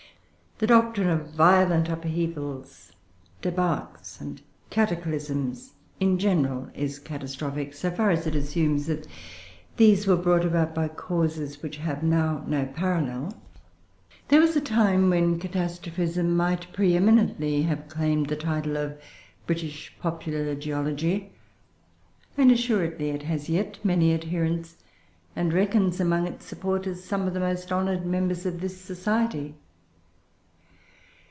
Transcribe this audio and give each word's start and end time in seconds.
The 0.63 0.67
doctrine 0.67 1.09
of 1.09 1.31
violent 1.31 1.89
upheavals, 1.89 2.91
débâcles, 3.41 4.21
and 4.21 4.43
cataclysms 4.69 5.73
in 5.99 6.19
general, 6.19 6.69
is 6.75 6.99
catastrophic, 6.99 7.73
so 7.73 7.89
far 7.89 8.11
as 8.11 8.27
it 8.27 8.35
assumes 8.35 8.85
that 8.85 9.07
these 9.77 10.05
were 10.05 10.15
brought 10.15 10.45
about 10.45 10.75
by 10.75 10.87
causes 10.87 11.63
which 11.63 11.77
have 11.77 12.03
now 12.03 12.43
no 12.45 12.67
parallel. 12.67 13.35
There 14.27 14.39
was 14.39 14.55
a 14.55 14.61
time 14.61 15.09
when 15.09 15.39
catastrophism 15.39 16.37
might, 16.37 16.71
pre 16.73 16.95
eminently, 16.95 17.63
have 17.63 17.89
claimed 17.89 18.27
the 18.27 18.35
title 18.35 18.77
of 18.77 19.01
"British 19.47 19.91
popular 19.99 20.53
geology"; 20.53 21.31
and 22.37 22.51
assuredly 22.51 23.09
it 23.09 23.23
has 23.23 23.49
yet 23.49 23.83
many 23.83 24.13
adherents, 24.13 24.75
and 25.35 25.53
reckons 25.53 25.99
among 25.99 26.27
its 26.27 26.45
supporters 26.45 27.03
some 27.03 27.25
of 27.27 27.33
the 27.33 27.39
most 27.39 27.71
honoured 27.71 28.05
members 28.05 28.45
of 28.45 28.61
this 28.61 28.79
Society. 28.79 29.55